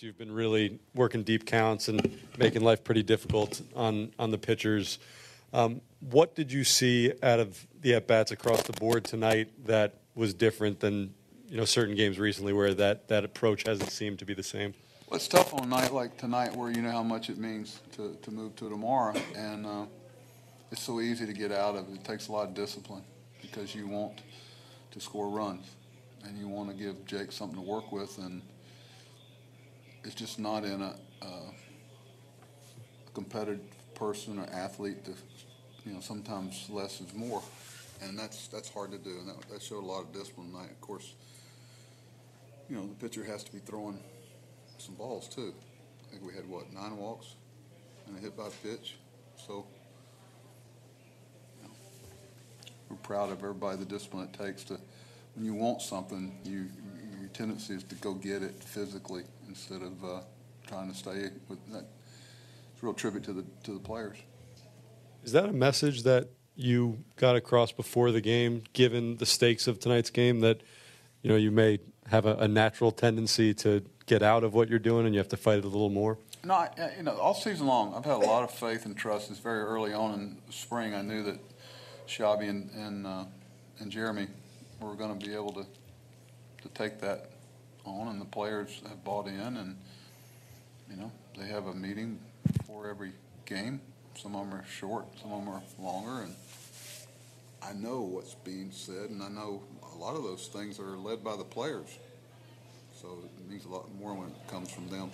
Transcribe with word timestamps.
You've 0.00 0.18
been 0.18 0.32
really 0.32 0.80
working 0.92 1.22
deep 1.22 1.46
counts 1.46 1.86
and 1.86 2.18
making 2.36 2.62
life 2.62 2.82
pretty 2.82 3.04
difficult 3.04 3.62
on, 3.76 4.12
on 4.18 4.32
the 4.32 4.38
pitchers. 4.38 4.98
Um, 5.52 5.82
what 6.00 6.34
did 6.34 6.50
you 6.50 6.64
see 6.64 7.12
out 7.22 7.38
of 7.38 7.64
the 7.80 7.94
at 7.94 8.08
bats 8.08 8.32
across 8.32 8.64
the 8.64 8.72
board 8.72 9.04
tonight 9.04 9.50
that 9.66 10.00
was 10.16 10.34
different 10.34 10.80
than 10.80 11.14
you 11.48 11.56
know 11.56 11.64
certain 11.64 11.94
games 11.94 12.18
recently 12.18 12.52
where 12.52 12.74
that, 12.74 13.06
that 13.06 13.24
approach 13.24 13.62
hasn't 13.68 13.90
seemed 13.90 14.18
to 14.18 14.24
be 14.24 14.34
the 14.34 14.42
same? 14.42 14.74
Well, 15.08 15.16
it's 15.16 15.28
tough 15.28 15.54
on 15.54 15.62
a 15.62 15.66
night 15.66 15.92
like 15.92 16.18
tonight 16.18 16.56
where 16.56 16.72
you 16.72 16.82
know 16.82 16.90
how 16.90 17.04
much 17.04 17.30
it 17.30 17.38
means 17.38 17.80
to, 17.92 18.18
to 18.20 18.32
move 18.32 18.56
to 18.56 18.68
tomorrow, 18.68 19.14
and 19.36 19.64
uh, 19.64 19.84
it's 20.72 20.82
so 20.82 21.00
easy 21.00 21.24
to 21.24 21.32
get 21.32 21.52
out 21.52 21.76
of 21.76 21.88
it. 21.88 21.94
It 21.94 22.04
takes 22.04 22.26
a 22.26 22.32
lot 22.32 22.48
of 22.48 22.54
discipline 22.54 23.04
because 23.40 23.76
you 23.76 23.86
want 23.86 24.22
to 24.90 25.00
score 25.00 25.28
runs 25.28 25.70
and 26.24 26.36
you 26.36 26.48
want 26.48 26.68
to 26.68 26.74
give 26.74 27.06
Jake 27.06 27.30
something 27.30 27.56
to 27.56 27.64
work 27.64 27.92
with, 27.92 28.18
and 28.18 28.42
it's 30.04 30.14
just 30.14 30.38
not 30.38 30.64
in 30.64 30.82
a, 30.82 30.94
a 31.22 31.28
competitive 33.14 33.60
person 33.94 34.38
or 34.38 34.46
athlete 34.52 35.04
to, 35.04 35.12
you 35.86 35.94
know, 35.94 36.00
sometimes 36.00 36.68
less 36.68 37.00
is 37.00 37.14
more, 37.14 37.42
and 38.02 38.18
that's 38.18 38.48
that's 38.48 38.68
hard 38.68 38.90
to 38.92 38.98
do, 38.98 39.18
and 39.18 39.28
that, 39.28 39.48
that 39.50 39.62
showed 39.62 39.82
a 39.82 39.86
lot 39.86 40.02
of 40.02 40.12
discipline 40.12 40.50
tonight. 40.50 40.70
Of 40.70 40.80
course, 40.80 41.14
you 42.68 42.76
know, 42.76 42.86
the 42.86 42.94
pitcher 42.94 43.24
has 43.24 43.44
to 43.44 43.52
be 43.52 43.58
throwing 43.58 43.98
some 44.78 44.94
balls 44.94 45.28
too. 45.28 45.54
I 46.06 46.10
think 46.10 46.26
we 46.26 46.34
had 46.34 46.48
what 46.48 46.72
nine 46.72 46.96
walks 46.96 47.34
and 48.06 48.16
a 48.16 48.20
hit 48.20 48.36
by 48.36 48.48
pitch, 48.62 48.96
so 49.46 49.66
you 51.60 51.68
know, 51.68 51.74
we're 52.90 52.96
proud 52.96 53.30
of 53.30 53.38
everybody 53.38 53.78
the 53.78 53.86
discipline 53.86 54.28
it 54.32 54.38
takes 54.38 54.64
to. 54.64 54.78
When 55.34 55.44
you 55.44 55.54
want 55.54 55.82
something, 55.82 56.38
you 56.44 56.68
tendency 57.34 57.74
is 57.74 57.82
to 57.84 57.94
go 57.96 58.14
get 58.14 58.42
it 58.42 58.62
physically 58.62 59.24
instead 59.48 59.82
of 59.82 60.04
uh, 60.04 60.20
trying 60.66 60.90
to 60.90 60.96
stay 60.96 61.30
with 61.48 61.58
that. 61.72 61.84
It's 62.72 62.82
a 62.82 62.86
real 62.86 62.94
tribute 62.94 63.24
to 63.24 63.32
the 63.32 63.44
to 63.64 63.72
the 63.72 63.80
players. 63.80 64.16
Is 65.24 65.32
that 65.32 65.48
a 65.48 65.52
message 65.52 66.02
that 66.04 66.28
you 66.56 67.04
got 67.16 67.36
across 67.36 67.72
before 67.72 68.12
the 68.12 68.20
game, 68.20 68.62
given 68.72 69.16
the 69.16 69.26
stakes 69.26 69.66
of 69.66 69.80
tonight's 69.80 70.10
game, 70.10 70.40
that 70.40 70.60
you 71.22 71.30
know 71.30 71.36
you 71.36 71.50
may 71.50 71.80
have 72.08 72.26
a, 72.26 72.36
a 72.36 72.48
natural 72.48 72.92
tendency 72.92 73.54
to 73.54 73.82
get 74.06 74.22
out 74.22 74.44
of 74.44 74.54
what 74.54 74.68
you're 74.68 74.78
doing 74.78 75.06
and 75.06 75.14
you 75.14 75.18
have 75.18 75.28
to 75.28 75.36
fight 75.36 75.58
it 75.58 75.64
a 75.64 75.68
little 75.68 75.90
more? 75.90 76.18
No, 76.44 76.54
I, 76.54 76.92
you 76.98 77.02
know, 77.02 77.16
all 77.16 77.32
season 77.32 77.66
long, 77.66 77.94
I've 77.94 78.04
had 78.04 78.16
a 78.16 78.26
lot 78.26 78.42
of 78.42 78.50
faith 78.50 78.84
and 78.84 78.94
trust. 78.94 79.30
It's 79.30 79.40
very 79.40 79.62
early 79.62 79.94
on 79.94 80.12
in 80.14 80.52
spring. 80.52 80.94
I 80.94 81.00
knew 81.00 81.22
that 81.22 81.38
Chavy 82.06 82.48
and 82.50 82.70
and, 82.70 83.06
uh, 83.06 83.24
and 83.78 83.90
Jeremy 83.90 84.26
were 84.80 84.94
going 84.94 85.18
to 85.18 85.26
be 85.26 85.32
able 85.32 85.52
to 85.52 85.66
to 86.64 86.68
take 86.70 87.00
that 87.00 87.30
on, 87.84 88.08
and 88.08 88.20
the 88.20 88.26
players 88.26 88.82
have 88.88 89.04
bought 89.04 89.28
in, 89.28 89.56
and 89.56 89.76
you 90.90 90.96
know, 90.96 91.12
they 91.38 91.46
have 91.46 91.66
a 91.66 91.74
meeting 91.74 92.18
before 92.58 92.90
every 92.90 93.12
game. 93.46 93.80
Some 94.16 94.34
of 94.34 94.48
them 94.48 94.58
are 94.58 94.64
short, 94.66 95.06
some 95.20 95.32
of 95.32 95.44
them 95.44 95.54
are 95.54 95.62
longer, 95.78 96.22
and 96.22 96.34
I 97.62 97.72
know 97.72 98.00
what's 98.00 98.34
being 98.34 98.70
said, 98.72 99.10
and 99.10 99.22
I 99.22 99.28
know 99.28 99.62
a 99.94 99.96
lot 99.96 100.16
of 100.16 100.22
those 100.22 100.48
things 100.48 100.78
are 100.78 100.96
led 100.96 101.22
by 101.24 101.36
the 101.36 101.44
players. 101.44 101.98
So 103.00 103.18
it 103.24 103.50
means 103.50 103.64
a 103.64 103.68
lot 103.68 103.88
more 103.98 104.14
when 104.14 104.28
it 104.28 104.48
comes 104.48 104.70
from 104.70 104.88
them. 104.88 105.10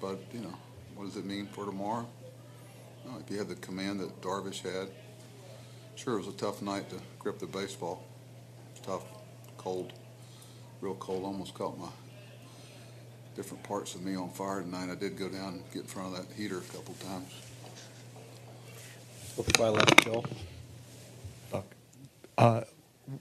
But, 0.00 0.20
you 0.32 0.40
know, 0.40 0.54
what 0.94 1.06
does 1.06 1.16
it 1.16 1.24
mean 1.24 1.46
for 1.46 1.64
tomorrow? 1.64 2.06
Well, 3.04 3.18
if 3.18 3.30
you 3.30 3.38
had 3.38 3.48
the 3.48 3.56
command 3.56 4.00
that 4.00 4.20
Darvish 4.20 4.60
had, 4.60 4.88
sure, 5.96 6.14
it 6.14 6.18
was 6.18 6.28
a 6.28 6.32
tough 6.36 6.62
night 6.62 6.88
to 6.90 6.96
grip 7.18 7.38
the 7.38 7.46
baseball. 7.46 8.04
Tough, 8.82 9.04
cold, 9.64 9.94
real 10.82 10.94
cold. 10.96 11.24
Almost 11.24 11.54
caught 11.54 11.78
my 11.78 11.88
different 13.34 13.64
parts 13.64 13.94
of 13.94 14.04
me 14.04 14.14
on 14.14 14.28
fire 14.28 14.60
tonight. 14.60 14.90
I 14.90 14.94
did 14.94 15.16
go 15.16 15.28
down 15.28 15.54
and 15.54 15.62
get 15.72 15.82
in 15.82 15.88
front 15.88 16.14
of 16.14 16.28
that 16.28 16.34
heater 16.36 16.58
a 16.58 16.72
couple 16.72 16.94
times. 16.94 17.32
Before 19.36 19.66
I 19.66 19.68
let 19.70 19.96
Joel. 20.04 20.24
Uh, 22.36 22.62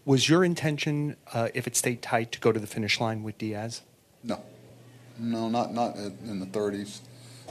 was 0.05 0.27
your 0.27 0.43
intention, 0.43 1.15
uh, 1.33 1.49
if 1.53 1.67
it 1.67 1.75
stayed 1.75 2.01
tight, 2.01 2.31
to 2.33 2.39
go 2.39 2.51
to 2.51 2.59
the 2.59 2.67
finish 2.67 2.99
line 2.99 3.23
with 3.23 3.37
Diaz? 3.37 3.81
No, 4.23 4.41
no, 5.19 5.49
not 5.49 5.73
not 5.73 5.95
in 5.95 6.39
the 6.39 6.45
30s. 6.45 6.99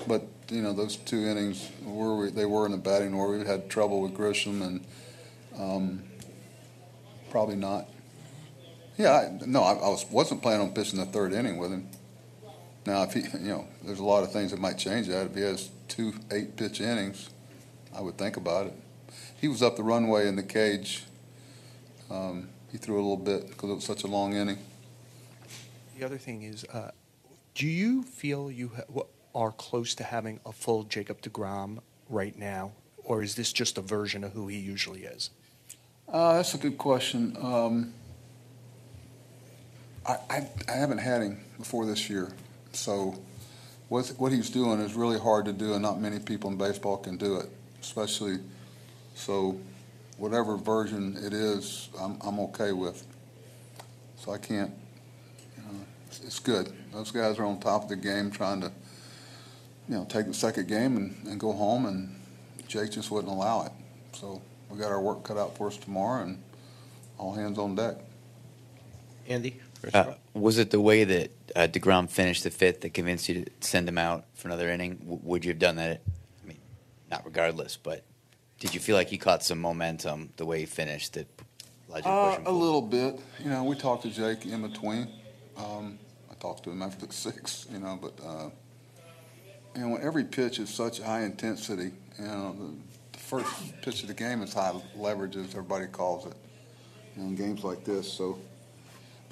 But 0.07 0.27
you 0.51 0.63
know, 0.63 0.73
those 0.73 0.97
two 0.97 1.25
innings 1.25 1.69
where 1.85 2.15
we, 2.15 2.31
they 2.31 2.47
were 2.47 2.67
in 2.67 2.73
the 2.73 2.79
batting 2.79 3.15
order, 3.15 3.39
we 3.39 3.47
had 3.47 3.71
trouble 3.71 4.01
with 4.01 4.15
Grisham, 4.15 4.63
and 4.63 4.85
um, 5.59 6.03
probably 7.31 7.57
not. 7.57 7.87
Yeah, 8.99 9.13
I, 9.13 9.47
no, 9.47 9.63
I, 9.63 9.73
I 9.73 9.89
was 9.89 10.05
wasn't 10.11 10.43
planning 10.43 10.69
on 10.69 10.75
pitching 10.75 10.99
the 10.99 11.07
third 11.07 11.33
inning 11.33 11.57
with 11.57 11.73
him. 11.73 11.89
Now, 12.85 13.05
if 13.05 13.13
he, 13.13 13.21
you 13.21 13.49
know, 13.49 13.69
there's 13.83 14.01
a 14.01 14.05
lot 14.05 14.23
of 14.25 14.33
things 14.33 14.51
that 14.51 14.61
might 14.61 14.77
change 14.77 15.07
that. 15.09 15.27
If 15.27 15.35
he 15.35 15.43
has 15.43 15.71
two 15.89 16.13
eight 16.31 16.57
pitch 16.57 16.81
innings, 16.81 17.31
I 17.95 18.01
would 18.01 18.19
think 18.19 18.37
about 18.37 18.67
it. 18.67 18.75
He 19.41 19.49
was 19.49 19.63
up 19.63 19.77
the 19.77 19.83
runway 19.83 20.29
in 20.29 20.37
the 20.37 20.43
cage. 20.43 21.05
Um, 22.11 22.49
he 22.71 22.79
threw 22.79 22.97
a 22.97 23.03
little 23.03 23.17
bit 23.17 23.49
because 23.49 23.71
it 23.71 23.75
was 23.75 23.85
such 23.85 24.05
a 24.05 24.07
long 24.07 24.35
inning. 24.35 24.59
The 25.99 26.05
other 26.05 26.19
thing 26.19 26.43
is, 26.43 26.65
uh, 26.65 26.91
do 27.55 27.67
you 27.67 28.03
feel 28.03 28.51
you 28.51 28.73
ha- 28.77 29.03
are 29.35 29.53
close 29.53 29.95
to 29.97 30.05
having 30.05 30.41
a 30.45 30.53
full 30.53 30.85
Jacob 30.85 31.21
deGrom 31.23 31.79
right 32.09 32.37
now, 32.39 32.73
or 33.05 33.23
is 33.23 33.35
this 33.35 33.53
just 33.53 33.79
a 33.79 33.83
version 33.83 34.25
of 34.25 34.33
who 34.33 34.49
he 34.49 34.59
usually 34.59 35.05
is? 35.05 35.31
Uh, 36.09 36.35
that's 36.35 36.55
a 36.55 36.59
good 36.59 36.79
question. 36.79 37.37
Um, 37.41 37.95
I, 40.07 40.17
I, 40.29 40.49
I 40.69 40.73
haven't 40.73 40.99
had 40.99 41.23
him 41.23 41.41
before 41.59 41.87
this 41.87 42.11
year, 42.11 42.33
so 42.73 43.15
what 43.89 44.09
what 44.19 44.33
he's 44.33 44.51
doing 44.51 44.81
is 44.81 44.95
really 44.95 45.19
hard 45.19 45.45
to 45.45 45.53
do, 45.53 45.75
and 45.75 45.83
not 45.83 46.01
many 46.01 46.19
people 46.19 46.51
in 46.51 46.57
baseball 46.57 46.97
can 46.97 47.17
do 47.17 47.37
it. 47.37 47.49
Especially, 47.81 48.39
so 49.15 49.59
whatever 50.19 50.57
version 50.57 51.17
it 51.23 51.33
is, 51.33 51.89
I'm 52.01 52.19
I'm 52.23 52.41
okay 52.41 52.73
with. 52.73 53.07
So 54.17 54.33
I 54.33 54.39
can't. 54.39 54.73
You 55.57 55.63
know, 55.65 55.79
it's, 56.07 56.21
it's 56.21 56.39
good. 56.39 56.73
Those 56.93 57.11
guys 57.11 57.39
are 57.39 57.45
on 57.45 57.61
top 57.61 57.85
of 57.85 57.89
the 57.89 57.97
game, 57.97 58.31
trying 58.31 58.61
to, 58.61 58.73
you 59.89 59.97
know, 59.97 60.05
take 60.09 60.27
the 60.27 60.35
second 60.35 60.69
game 60.69 60.97
and, 60.97 61.27
and 61.27 61.41
go 61.41 61.53
home, 61.53 61.87
and 61.87 62.15
Jake 62.69 62.93
just 62.93 63.11
wouldn't 63.11 63.33
allow 63.33 63.67
it. 63.67 63.73
So 64.13 64.41
we 64.71 64.79
got 64.79 64.91
our 64.91 65.01
work 65.01 65.25
cut 65.25 65.37
out 65.37 65.57
for 65.57 65.67
us 65.69 65.77
tomorrow, 65.77 66.23
and 66.23 66.43
all 67.19 67.35
hands 67.35 67.59
on 67.59 67.75
deck. 67.75 67.97
Andy? 69.29 69.61
First 69.83 69.97
Uh, 69.97 70.15
was 70.33 70.59
it 70.59 70.71
the 70.71 70.81
way 70.81 71.03
that 71.05 71.31
uh, 71.57 71.61
deGrom 71.67 72.09
finished 72.09 72.45
the 72.45 72.51
fifth 72.51 72.83
that 72.83 72.95
convinced 72.95 73.29
you 73.29 73.45
to 73.45 73.51
send 73.61 73.89
him 73.89 73.99
out 73.99 74.25
for 74.35 74.47
another 74.49 74.71
inning? 74.71 74.95
W- 74.99 75.21
would 75.25 75.45
you 75.45 75.51
have 75.51 75.59
done 75.59 75.75
that? 75.77 76.01
I 76.45 76.47
mean, 76.47 76.59
not 77.11 77.25
regardless, 77.25 77.77
but 77.77 78.05
did 78.61 78.75
you 78.75 78.81
feel 78.81 78.95
like 78.97 79.09
he 79.09 79.19
caught 79.19 79.43
some 79.43 79.61
momentum 79.61 80.31
the 80.37 80.47
way 80.47 80.61
he 80.61 80.67
finished 80.67 81.15
that 81.15 81.27
allowed 81.89 81.97
you 81.99 82.03
to 82.05 82.09
push 82.09 82.13
Uh, 82.13 82.37
him 82.37 82.43
a 82.43 82.45
forward? 82.45 82.65
little 82.65 82.83
bit. 82.83 83.21
You 83.43 83.51
know, 83.51 83.65
we 83.65 83.75
talked 83.75 84.05
to 84.05 84.11
Jake 84.11 84.47
in 84.47 84.63
between. 84.63 85.09
Um, 85.57 85.99
I 86.31 86.35
talked 86.35 86.63
to 86.65 86.71
him 86.71 86.81
after 86.81 87.05
the 87.07 87.13
six, 87.27 87.67
you 87.73 87.81
know, 87.81 87.99
but, 88.01 88.13
uh, 88.25 88.51
you 89.75 89.81
know, 89.89 89.97
every 89.97 90.25
pitch 90.25 90.61
is 90.61 90.71
such 90.71 91.01
high 91.01 91.23
intensity, 91.25 91.91
you 92.21 92.25
know, 92.25 92.55
the, 92.57 92.75
the 93.13 93.19
first 93.19 93.51
pitch 93.83 94.03
of 94.03 94.09
the 94.09 94.15
game 94.15 94.43
is 94.43 94.53
high 94.55 94.73
leverage, 94.95 95.35
as 95.37 95.47
everybody 95.47 95.87
calls 95.87 96.27
it, 96.27 96.35
you 97.17 97.23
know, 97.23 97.29
in 97.31 97.35
games 97.35 97.65
like 97.65 97.83
this. 97.85 98.11
So, 98.13 98.39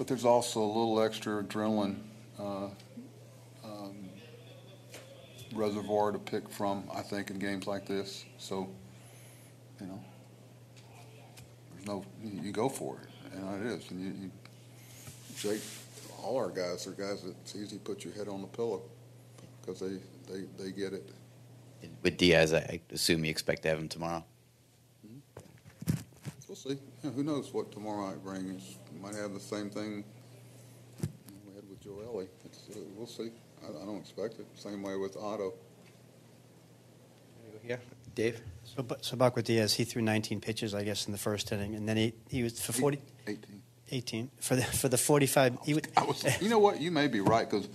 but 0.00 0.06
there's 0.06 0.24
also 0.24 0.62
a 0.62 0.64
little 0.64 1.02
extra 1.02 1.44
adrenaline 1.44 1.98
uh, 2.38 2.68
um, 3.62 4.08
reservoir 5.52 6.10
to 6.10 6.18
pick 6.18 6.48
from, 6.48 6.84
I 6.90 7.02
think, 7.02 7.28
in 7.28 7.38
games 7.38 7.66
like 7.66 7.84
this. 7.84 8.24
So, 8.38 8.66
you 9.78 9.88
know, 9.88 10.00
there's 11.74 11.86
no 11.86 12.02
you, 12.24 12.50
go 12.50 12.70
for 12.70 12.96
it, 13.02 13.36
and 13.36 13.66
it 13.66 13.72
is. 13.72 13.90
And 13.90 14.00
you, 14.00 14.22
you, 14.22 14.30
Jake, 15.36 15.60
all 16.22 16.38
our 16.38 16.48
guys 16.48 16.86
are 16.86 16.92
guys 16.92 17.20
that 17.20 17.36
it's 17.42 17.54
easy 17.54 17.76
to 17.76 17.82
put 17.82 18.02
your 18.02 18.14
head 18.14 18.26
on 18.26 18.40
the 18.40 18.48
pillow 18.48 18.80
because 19.60 19.80
they, 19.80 19.98
they, 20.32 20.44
they 20.58 20.70
get 20.72 20.94
it. 20.94 21.10
With 22.02 22.16
Diaz, 22.16 22.54
I 22.54 22.80
assume 22.90 23.26
you 23.26 23.30
expect 23.30 23.64
to 23.64 23.68
have 23.68 23.78
him 23.78 23.88
tomorrow. 23.88 24.24
We'll 26.64 26.74
see. 26.76 26.80
Yeah, 27.04 27.10
who 27.10 27.22
knows 27.22 27.52
what 27.52 27.72
tomorrow 27.72 28.08
might 28.08 28.22
bring 28.24 28.56
us? 28.56 28.76
We 28.92 29.00
might 29.00 29.14
have 29.14 29.32
the 29.32 29.40
same 29.40 29.70
thing 29.70 30.04
we 31.46 31.54
had 31.54 31.68
with 31.68 31.82
Joely. 31.82 32.28
It's, 32.44 32.76
uh, 32.76 32.80
we'll 32.96 33.06
see. 33.06 33.30
I, 33.62 33.68
I 33.82 33.84
don't 33.84 33.98
expect 33.98 34.38
it. 34.38 34.46
Same 34.54 34.82
way 34.82 34.96
with 34.96 35.16
Otto. 35.16 35.54
Yeah, 37.66 37.76
Dave? 38.14 38.40
So, 38.64 38.82
Bu- 38.82 38.94
so 39.00 39.16
Buck 39.16 39.36
with 39.36 39.44
Diaz, 39.46 39.74
he 39.74 39.84
threw 39.84 40.00
19 40.02 40.40
pitches, 40.40 40.74
I 40.74 40.82
guess, 40.84 41.06
in 41.06 41.12
the 41.12 41.18
first 41.18 41.52
inning, 41.52 41.74
and 41.74 41.88
then 41.88 41.96
he, 41.96 42.14
he 42.28 42.42
was 42.42 42.60
for 42.60 42.72
40, 42.72 42.98
18. 43.26 43.62
18 43.92 44.30
for 44.38 44.56
the 44.56 44.62
for 44.62 44.88
the 44.88 44.96
45. 44.96 45.58
He 45.64 45.74
would, 45.74 45.88
I 45.96 46.04
was, 46.04 46.24
you 46.40 46.48
know 46.48 46.58
what? 46.58 46.80
You 46.80 46.90
may 46.90 47.08
be 47.08 47.20
right 47.20 47.48
because 47.48 47.68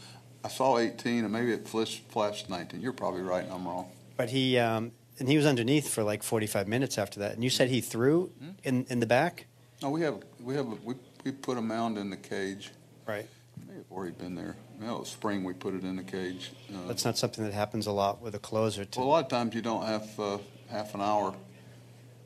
I 0.44 0.48
saw 0.48 0.78
18 0.80 1.24
and 1.24 1.32
maybe 1.34 1.52
it 1.52 1.68
flashed, 1.68 2.08
flashed 2.10 2.50
19. 2.50 2.82
You're 2.82 2.94
probably 2.94 3.22
right 3.22 3.44
and 3.44 3.52
I'm 3.54 3.68
wrong. 3.68 3.90
but 4.16 4.30
he 4.30 4.58
um, 4.58 4.92
and 5.19 5.27
he 5.29 5.38
was 5.38 5.45
underneath 5.45 5.89
for 5.89 6.03
like 6.03 6.23
45 6.23 6.67
minutes 6.67 6.97
after 6.97 7.19
that. 7.21 7.33
And 7.33 7.44
you 7.44 7.50
said 7.50 7.69
he 7.69 7.81
threw 7.81 8.31
Hmm? 8.39 8.50
in 8.63 8.85
in 8.89 9.00
the 9.00 9.06
back, 9.06 9.47
No, 9.81 9.89
we 9.89 10.01
have 10.01 10.17
we 10.41 10.56
have 10.56 10.67
a, 10.71 10.75
we 10.83 10.95
we 11.23 11.31
put 11.31 11.57
a 11.57 11.62
mound 11.62 11.97
in 11.97 12.09
the 12.09 12.17
cage. 12.17 12.71
right? 13.07 13.27
May 13.67 13.75
have 13.75 13.91
already 13.91 14.15
been 14.15 14.35
there. 14.35 14.56
You 14.79 14.88
know, 14.88 14.95
it 14.97 15.00
was 15.00 15.09
spring 15.09 15.44
we 15.44 15.53
put 15.53 15.73
it 15.73 15.83
in 15.83 15.95
the 15.95 16.03
cage. 16.03 16.51
Uh, 16.69 16.88
That's 16.88 17.06
not 17.06 17.17
something 17.17 17.44
that 17.45 17.53
happens 17.53 17.88
a 17.88 17.91
lot 17.91 18.21
with 18.21 18.35
a 18.35 18.39
closer. 18.39 18.83
To, 18.85 19.00
well, 19.00 19.07
a 19.07 19.12
lot 19.12 19.23
of 19.23 19.29
times 19.29 19.56
you 19.56 19.62
don't 19.62 19.85
have 19.85 20.19
uh, 20.19 20.38
half 20.69 20.94
an 20.95 21.01
hour 21.01 21.33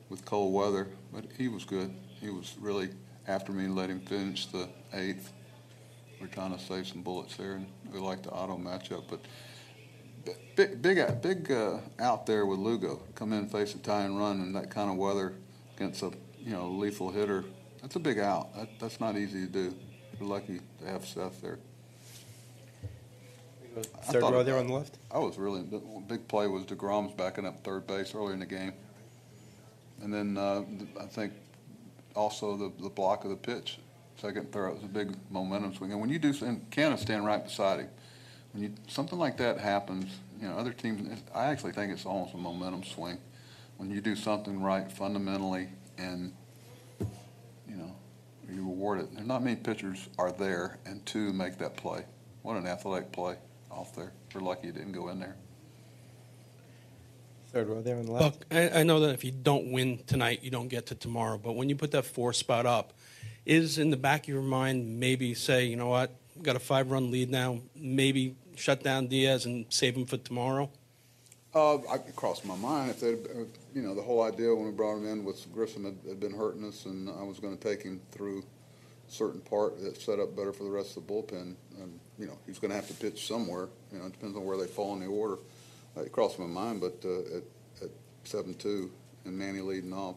with 0.08 0.24
cold 0.24 0.52
weather, 0.52 0.88
but 1.12 1.24
he 1.38 1.48
was 1.48 1.64
good. 1.64 1.94
He 2.20 2.30
was 2.30 2.56
really 2.60 2.90
after 3.28 3.52
me. 3.52 3.68
Let 3.68 3.88
him 3.90 4.00
finish 4.00 4.46
the 4.46 4.68
eighth. 4.92 5.32
We're 6.20 6.26
trying 6.26 6.52
to 6.56 6.62
save 6.62 6.86
some 6.88 7.02
bullets 7.02 7.36
there, 7.36 7.54
and 7.54 7.66
we 7.92 7.98
like 8.00 8.22
the 8.22 8.30
Otto 8.32 8.58
matchup. 8.58 9.04
But 9.08 9.20
big, 10.56 10.82
big, 10.82 11.22
big 11.22 11.50
uh, 11.50 11.78
out 11.98 12.26
there 12.26 12.46
with 12.46 12.58
Lugo. 12.58 13.02
Come 13.14 13.32
in, 13.32 13.48
face 13.48 13.74
a 13.74 13.78
tie 13.78 14.02
and 14.02 14.18
run, 14.18 14.40
in 14.40 14.52
that 14.52 14.70
kind 14.70 14.90
of 14.90 14.96
weather 14.96 15.34
against 15.76 16.02
a 16.02 16.12
you 16.38 16.52
know 16.52 16.68
lethal 16.68 17.10
hitter. 17.10 17.44
That's 17.82 17.96
a 17.96 18.00
big 18.00 18.18
out. 18.18 18.54
That, 18.54 18.68
that's 18.78 19.00
not 19.00 19.16
easy 19.16 19.46
to 19.46 19.52
do. 19.52 19.74
We're 20.18 20.26
lucky 20.26 20.60
to 20.80 20.86
have 20.86 21.06
Seth 21.06 21.40
there. 21.40 21.58
I 23.76 24.12
Third 24.12 24.22
row 24.22 24.42
there 24.42 24.58
on 24.58 24.66
the 24.66 24.72
left? 24.72 24.98
I 25.10 25.18
was 25.18 25.38
really, 25.38 25.62
big 26.08 26.26
play 26.28 26.46
was 26.46 26.64
deGrom's 26.64 27.14
backing 27.14 27.46
up 27.46 27.62
third 27.62 27.86
base 27.86 28.14
earlier 28.14 28.34
in 28.34 28.40
the 28.40 28.46
game. 28.46 28.72
And 30.02 30.12
then 30.12 30.36
uh, 30.36 30.64
I 31.00 31.06
think 31.06 31.32
also 32.16 32.56
the, 32.56 32.72
the 32.82 32.88
block 32.88 33.24
of 33.24 33.30
the 33.30 33.36
pitch, 33.36 33.78
second 34.16 34.52
throw, 34.52 34.70
it 34.70 34.74
was 34.74 34.84
a 34.84 34.88
big 34.88 35.14
momentum 35.30 35.74
swing. 35.74 35.92
And 35.92 36.00
when 36.00 36.10
you 36.10 36.18
do, 36.18 36.34
and 36.44 36.68
Canha 36.70 36.98
stand 36.98 37.24
right 37.24 37.42
beside 37.42 37.80
him, 37.80 37.88
when 38.52 38.62
you, 38.62 38.72
something 38.88 39.18
like 39.18 39.36
that 39.38 39.58
happens, 39.58 40.10
you 40.40 40.48
know, 40.48 40.56
other 40.56 40.72
teams, 40.72 41.20
I 41.34 41.46
actually 41.46 41.72
think 41.72 41.92
it's 41.92 42.06
almost 42.06 42.34
a 42.34 42.36
momentum 42.36 42.84
swing. 42.84 43.18
When 43.76 43.90
you 43.90 44.00
do 44.00 44.16
something 44.16 44.60
right 44.60 44.90
fundamentally 44.90 45.68
and, 45.96 46.32
you 46.98 47.76
know, 47.76 47.94
you 48.48 48.62
reward 48.62 49.00
it. 49.00 49.14
There's 49.14 49.26
not 49.26 49.42
many 49.42 49.56
pitchers 49.56 50.08
are 50.18 50.32
there 50.32 50.78
and 50.84 51.04
two 51.06 51.32
make 51.32 51.58
that 51.58 51.76
play. 51.76 52.04
What 52.42 52.56
an 52.56 52.66
athletic 52.66 53.12
play 53.12 53.36
off 53.70 53.94
there. 53.94 54.12
We're 54.34 54.40
lucky 54.40 54.68
it 54.68 54.74
didn't 54.74 54.92
go 54.92 55.08
in 55.08 55.20
there. 55.20 55.36
Third 57.52 57.68
row 57.68 57.82
there 57.82 57.96
on 57.96 58.06
the 58.06 58.12
left? 58.12 58.40
Buck, 58.40 58.46
I, 58.50 58.80
I 58.80 58.82
know 58.82 59.00
that 59.00 59.14
if 59.14 59.24
you 59.24 59.32
don't 59.32 59.72
win 59.72 60.00
tonight, 60.06 60.42
you 60.42 60.50
don't 60.50 60.68
get 60.68 60.86
to 60.86 60.94
tomorrow. 60.94 61.38
But 61.38 61.54
when 61.54 61.68
you 61.68 61.76
put 61.76 61.90
that 61.92 62.04
four 62.04 62.32
spot 62.32 62.66
up, 62.66 62.92
is 63.44 63.78
in 63.78 63.90
the 63.90 63.96
back 63.96 64.22
of 64.24 64.28
your 64.28 64.42
mind 64.42 65.00
maybe 65.00 65.34
say, 65.34 65.64
you 65.64 65.76
know 65.76 65.88
what, 65.88 66.10
we 66.10 66.19
got 66.42 66.56
a 66.56 66.60
five 66.60 66.90
run 66.90 67.10
lead 67.10 67.30
now, 67.30 67.60
maybe 67.74 68.36
shut 68.56 68.82
down 68.82 69.06
Diaz 69.06 69.46
and 69.46 69.66
save 69.68 69.96
him 69.96 70.06
for 70.06 70.16
tomorrow? 70.16 70.70
Uh, 71.52 71.76
I, 71.76 71.94
it 71.96 72.14
crossed 72.14 72.44
my 72.44 72.54
mind 72.54 72.90
if 72.90 73.00
they, 73.00 73.14
uh, 73.14 73.44
you 73.74 73.82
know, 73.82 73.94
the 73.94 74.02
whole 74.02 74.22
idea 74.22 74.54
when 74.54 74.66
we 74.66 74.70
brought 74.70 74.98
him 74.98 75.06
in 75.06 75.24
was 75.24 75.46
Grisham 75.52 75.84
had, 75.84 75.96
had 76.06 76.20
been 76.20 76.32
hurting 76.32 76.64
us, 76.64 76.86
and 76.86 77.08
I 77.08 77.24
was 77.24 77.40
going 77.40 77.56
to 77.56 77.62
take 77.62 77.82
him 77.82 78.00
through 78.12 78.44
a 79.08 79.10
certain 79.10 79.40
part 79.40 79.80
that 79.80 80.00
set 80.00 80.20
up 80.20 80.36
better 80.36 80.52
for 80.52 80.62
the 80.62 80.70
rest 80.70 80.96
of 80.96 81.06
the 81.06 81.12
bullpen. 81.12 81.56
And 81.80 81.98
you 82.18 82.26
know, 82.26 82.38
he's 82.46 82.60
going 82.60 82.70
to 82.70 82.76
have 82.76 82.86
to 82.86 82.94
pitch 82.94 83.26
somewhere. 83.26 83.68
You 83.92 83.98
know, 83.98 84.06
it 84.06 84.12
depends 84.12 84.36
on 84.36 84.44
where 84.44 84.56
they 84.56 84.68
fall 84.68 84.92
in 84.94 85.00
the 85.00 85.06
order. 85.06 85.38
Uh, 85.96 86.02
it 86.02 86.12
crossed 86.12 86.38
my 86.38 86.46
mind, 86.46 86.80
but 86.80 87.04
uh, 87.04 87.38
at 87.38 87.42
at 87.82 87.90
seven 88.22 88.54
two 88.54 88.92
and 89.24 89.36
Manny 89.36 89.60
leading 89.60 89.92
off, 89.92 90.16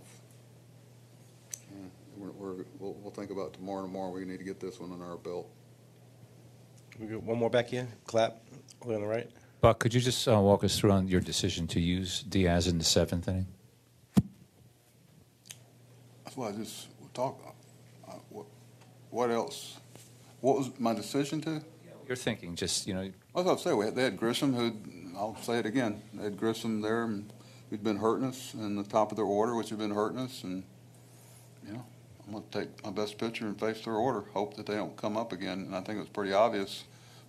yeah, 1.72 1.88
we're, 2.18 2.66
we'll, 2.80 2.94
we'll 3.02 3.12
think 3.12 3.32
about 3.32 3.54
tomorrow. 3.54 3.82
Tomorrow, 3.82 4.12
we 4.12 4.26
need 4.26 4.38
to 4.38 4.44
get 4.44 4.60
this 4.60 4.80
one 4.80 4.92
on 4.92 5.02
our 5.02 5.18
belt. 5.18 5.50
We 7.00 7.08
got 7.08 7.24
one 7.24 7.38
more 7.38 7.50
back 7.50 7.68
here. 7.68 7.88
Clap. 8.06 8.38
Way 8.86 8.96
on 8.96 9.02
the 9.02 9.08
right. 9.08 9.30
Buck, 9.62 9.80
could 9.80 9.94
you 9.94 10.02
just 10.02 10.28
uh, 10.28 10.40
walk 10.40 10.64
us 10.64 10.78
through 10.78 10.92
on 10.92 11.08
your 11.08 11.22
decision 11.22 11.68
to 11.68 11.80
use 11.80 12.24
Diaz 12.24 12.68
in 12.68 12.78
the 12.78 12.84
seventh 12.84 13.28
inning? 13.28 13.48
That's 16.24 16.36
why 16.36 16.50
I 16.50 16.52
just 16.52 16.88
talk. 17.14 17.40
Uh, 18.08 18.14
what, 18.30 18.46
what 19.10 19.32
else? 19.32 19.78
What 20.42 20.58
was 20.58 20.72
my 20.80 20.94
decision 20.94 21.40
to? 21.42 21.62
You're 22.08 22.18
thinking 22.18 22.56
just, 22.56 22.86
you 22.86 22.94
know, 22.94 23.10
Well, 23.34 23.50
As 23.50 23.62
I 23.62 23.64
say, 23.64 23.74
we 23.74 23.86
had, 23.86 23.96
they 23.96 24.04
had 24.04 24.18
Grisham, 24.20 24.54
who 24.54 24.74
I'll 25.18 25.38
say 25.38 25.60
it 25.60 25.66
again, 25.66 26.02
they 26.14 26.26
had 26.26 26.38
Grisham 26.38 26.82
there, 26.82 27.04
and 27.04 27.32
who'd 27.70 27.84
been 27.84 27.98
hurting 27.98 28.26
us 28.28 28.54
in 28.54 28.76
the 28.76 28.84
top 28.84 29.12
of 29.12 29.16
their 29.16 29.26
order, 29.26 29.56
which 29.56 29.70
had 29.70 29.80
been 29.80 29.92
hurting 29.92 30.20
us, 30.20 30.44
and 30.44 30.64
you 31.66 31.74
know, 31.74 31.86
I'm 32.26 32.34
going 32.34 32.44
to 32.52 32.60
take 32.60 32.84
my 32.84 32.92
best 32.92 33.18
pitcher 33.18 33.46
and 33.46 33.60
face 33.60 33.84
their 33.84 33.96
order, 33.96 34.26
hope 34.34 34.56
that 34.56 34.66
they 34.66 34.76
don't 34.76 34.96
come 34.96 35.18
up 35.18 35.32
again. 35.32 35.60
And 35.60 35.76
I 35.76 35.82
think 35.82 35.98
it 35.98 36.02
was 36.02 36.10
pretty 36.10 36.34
obvious 36.34 36.84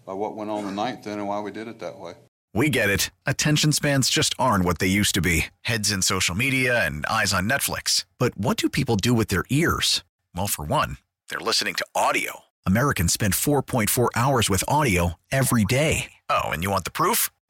by 0.06 0.12
what 0.12 0.36
went 0.36 0.50
on 0.50 0.64
the 0.64 0.70
ninth 0.70 1.06
inning 1.06 1.26
why 1.26 1.40
we 1.40 1.50
did 1.50 1.68
it 1.68 1.78
that 1.80 1.98
way. 1.98 2.14
We 2.52 2.68
get 2.68 2.88
it. 2.88 3.10
Attention 3.26 3.72
spans 3.72 4.08
just 4.08 4.32
aren't 4.38 4.64
what 4.64 4.78
they 4.78 4.86
used 4.86 5.14
to 5.16 5.20
be 5.20 5.46
heads 5.62 5.90
in 5.90 6.02
social 6.02 6.36
media 6.36 6.86
and 6.86 7.04
eyes 7.06 7.34
on 7.34 7.48
Netflix. 7.48 8.04
But 8.18 8.38
what 8.38 8.56
do 8.56 8.68
people 8.68 8.94
do 8.96 9.12
with 9.12 9.28
their 9.28 9.44
ears? 9.50 10.04
Well, 10.34 10.46
for 10.46 10.64
one, 10.64 10.98
they're 11.28 11.40
listening 11.40 11.74
to 11.74 11.86
audio. 11.96 12.40
Americans 12.64 13.12
spend 13.12 13.34
4.4 13.34 14.08
hours 14.14 14.48
with 14.48 14.62
audio 14.68 15.14
every 15.32 15.64
day. 15.64 16.12
Oh, 16.30 16.44
and 16.44 16.62
you 16.62 16.70
want 16.70 16.84
the 16.84 16.92
proof? 16.92 17.30